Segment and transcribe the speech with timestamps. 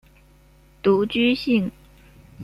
[0.81, 1.71] 独居性。